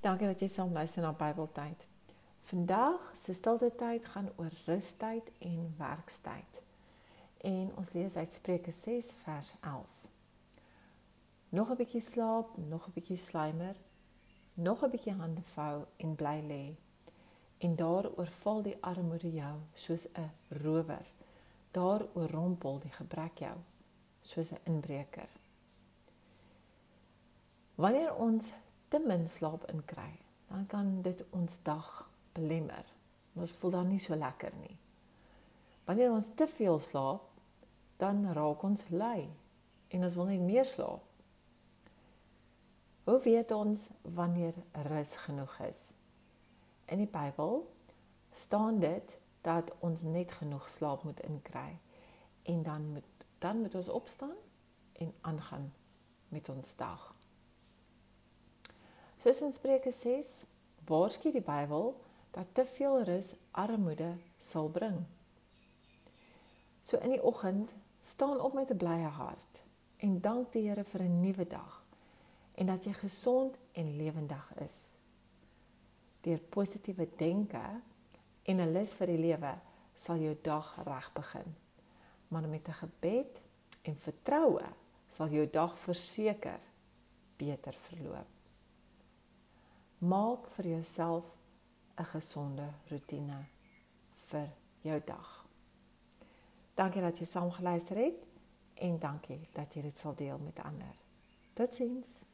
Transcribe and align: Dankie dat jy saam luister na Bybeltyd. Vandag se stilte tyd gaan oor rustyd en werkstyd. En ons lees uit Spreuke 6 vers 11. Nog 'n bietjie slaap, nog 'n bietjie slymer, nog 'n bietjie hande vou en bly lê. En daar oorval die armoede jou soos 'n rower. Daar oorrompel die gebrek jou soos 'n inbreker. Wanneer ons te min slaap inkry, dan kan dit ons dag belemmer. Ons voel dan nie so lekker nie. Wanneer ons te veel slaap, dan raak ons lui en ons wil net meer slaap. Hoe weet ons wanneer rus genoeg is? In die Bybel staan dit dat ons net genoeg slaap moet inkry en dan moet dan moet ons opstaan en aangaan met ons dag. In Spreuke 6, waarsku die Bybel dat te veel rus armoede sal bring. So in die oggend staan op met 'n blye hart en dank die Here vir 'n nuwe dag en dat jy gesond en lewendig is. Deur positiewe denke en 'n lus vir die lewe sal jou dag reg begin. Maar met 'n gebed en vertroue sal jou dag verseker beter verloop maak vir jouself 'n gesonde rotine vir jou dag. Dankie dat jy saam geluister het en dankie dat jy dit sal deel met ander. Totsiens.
Dankie 0.00 0.26
dat 0.26 0.38
jy 0.40 0.46
saam 0.46 0.72
luister 0.72 1.02
na 1.02 1.10
Bybeltyd. 1.12 1.86
Vandag 2.46 3.00
se 3.18 3.32
stilte 3.34 3.72
tyd 3.74 4.04
gaan 4.06 4.28
oor 4.36 4.52
rustyd 4.66 5.30
en 5.42 5.74
werkstyd. 5.78 6.60
En 7.42 7.72
ons 7.76 7.92
lees 7.92 8.16
uit 8.16 8.32
Spreuke 8.32 8.72
6 8.72 9.08
vers 9.24 9.52
11. 9.60 10.06
Nog 11.48 11.70
'n 11.70 11.76
bietjie 11.76 12.00
slaap, 12.00 12.56
nog 12.56 12.86
'n 12.86 12.92
bietjie 12.94 13.16
slymer, 13.16 13.76
nog 14.54 14.84
'n 14.84 14.90
bietjie 14.90 15.12
hande 15.12 15.42
vou 15.42 15.84
en 15.96 16.14
bly 16.14 16.38
lê. 16.46 16.76
En 17.58 17.76
daar 17.76 18.10
oorval 18.16 18.62
die 18.62 18.76
armoede 18.80 19.32
jou 19.32 19.58
soos 19.74 20.06
'n 20.12 20.30
rower. 20.48 21.06
Daar 21.70 22.06
oorrompel 22.14 22.78
die 22.78 22.92
gebrek 22.92 23.38
jou 23.38 23.56
soos 24.22 24.50
'n 24.50 24.60
inbreker. 24.64 25.28
Wanneer 27.74 28.14
ons 28.14 28.52
te 28.88 28.98
min 28.98 29.28
slaap 29.28 29.66
inkry, 29.72 30.12
dan 30.48 30.66
kan 30.66 31.02
dit 31.02 31.24
ons 31.30 31.58
dag 31.62 31.88
belemmer. 32.32 32.84
Ons 33.34 33.52
voel 33.60 33.70
dan 33.70 33.88
nie 33.88 34.00
so 34.02 34.16
lekker 34.16 34.54
nie. 34.62 34.76
Wanneer 35.84 36.12
ons 36.12 36.30
te 36.34 36.48
veel 36.48 36.80
slaap, 36.80 37.24
dan 37.98 38.26
raak 38.32 38.62
ons 38.62 38.84
lui 38.90 39.28
en 39.88 40.04
ons 40.04 40.16
wil 40.20 40.30
net 40.30 40.40
meer 40.40 40.66
slaap. 40.68 41.04
Hoe 43.08 43.20
weet 43.24 43.50
ons 43.56 43.88
wanneer 44.02 44.54
rus 44.90 45.16
genoeg 45.24 45.54
is? 45.64 45.80
In 46.92 47.00
die 47.00 47.08
Bybel 47.08 47.62
staan 48.36 48.78
dit 48.80 49.16
dat 49.46 49.72
ons 49.80 50.02
net 50.02 50.32
genoeg 50.32 50.68
slaap 50.70 51.02
moet 51.08 51.20
inkry 51.24 51.78
en 52.42 52.62
dan 52.62 52.92
moet 52.92 53.26
dan 53.38 53.60
moet 53.60 53.74
ons 53.74 53.88
opstaan 53.88 54.36
en 54.92 55.14
aangaan 55.20 55.72
met 56.28 56.48
ons 56.48 56.76
dag. 56.76 57.14
In 59.28 59.52
Spreuke 59.52 59.90
6, 59.92 60.28
waarsku 60.88 61.28
die 61.28 61.42
Bybel 61.44 61.90
dat 62.32 62.46
te 62.52 62.64
veel 62.64 63.02
rus 63.04 63.34
armoede 63.50 64.14
sal 64.40 64.70
bring. 64.72 65.02
So 66.80 66.96
in 67.04 67.12
die 67.12 67.20
oggend 67.20 67.74
staan 68.00 68.40
op 68.40 68.54
met 68.56 68.72
'n 68.72 68.76
blye 68.80 69.10
hart 69.18 69.60
en 69.96 70.20
dank 70.20 70.52
die 70.52 70.68
Here 70.68 70.84
vir 70.84 71.02
'n 71.02 71.20
nuwe 71.20 71.44
dag 71.44 71.84
en 72.54 72.66
dat 72.66 72.84
jy 72.84 72.92
gesond 72.92 73.56
en 73.72 73.96
lewendig 73.96 74.52
is. 74.64 74.78
Deur 76.20 76.38
positiewe 76.38 77.08
denke 77.16 77.80
en 78.42 78.56
'n 78.60 78.72
lus 78.72 78.92
vir 78.92 79.06
die 79.06 79.18
lewe 79.18 79.58
sal 79.94 80.16
jou 80.16 80.36
dag 80.42 80.76
reg 80.84 81.12
begin. 81.12 81.56
Maar 82.28 82.48
met 82.48 82.68
'n 82.68 82.72
gebed 82.72 83.42
en 83.82 83.96
vertroue 83.96 84.72
sal 85.08 85.28
jou 85.28 85.50
dag 85.50 85.78
verseker 85.78 86.60
beter 87.36 87.72
verloop 87.72 88.37
maak 89.98 90.46
vir 90.54 90.66
jouself 90.66 91.24
'n 91.96 92.04
gesonde 92.04 92.68
rotine 92.90 93.46
vir 94.14 94.48
jou 94.80 95.00
dag. 95.04 95.46
Dankie 96.74 97.02
dat 97.02 97.18
jy 97.18 97.24
saam 97.26 97.50
geluister 97.50 97.96
het 97.96 98.26
en 98.74 98.98
dankie 98.98 99.48
dat 99.52 99.74
jy 99.74 99.82
dit 99.82 99.98
sal 99.98 100.14
deel 100.14 100.38
met 100.38 100.58
ander. 100.58 100.94
Totsiens. 101.52 102.27